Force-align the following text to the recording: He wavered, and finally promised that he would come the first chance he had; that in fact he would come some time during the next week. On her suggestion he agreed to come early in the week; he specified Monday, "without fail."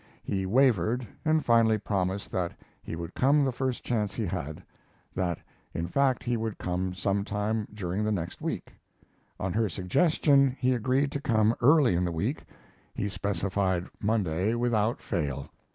He 0.23 0.47
wavered, 0.47 1.05
and 1.23 1.45
finally 1.45 1.77
promised 1.77 2.31
that 2.31 2.53
he 2.81 2.95
would 2.95 3.13
come 3.13 3.45
the 3.45 3.51
first 3.51 3.83
chance 3.83 4.15
he 4.15 4.25
had; 4.25 4.63
that 5.13 5.37
in 5.75 5.85
fact 5.87 6.23
he 6.23 6.35
would 6.37 6.57
come 6.57 6.95
some 6.95 7.23
time 7.23 7.67
during 7.71 8.03
the 8.03 8.11
next 8.11 8.41
week. 8.41 8.73
On 9.39 9.53
her 9.53 9.69
suggestion 9.69 10.57
he 10.59 10.73
agreed 10.73 11.11
to 11.11 11.21
come 11.21 11.53
early 11.61 11.93
in 11.93 12.03
the 12.03 12.11
week; 12.11 12.45
he 12.95 13.07
specified 13.07 13.89
Monday, 14.01 14.55
"without 14.55 15.03
fail." 15.03 15.51